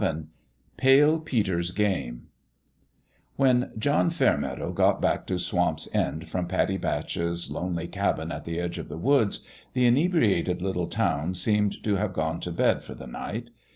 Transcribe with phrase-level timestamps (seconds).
[0.01, 0.25] VII
[0.77, 2.25] PALE PETER'S GAME
[3.35, 8.59] WHEN John Fairmeadow got back to Swamp's End from Pattie Batch's lonely cabin at the
[8.59, 9.41] edge of the woods,
[9.73, 13.51] the inebriated little town seemed to have gone to bed for the night.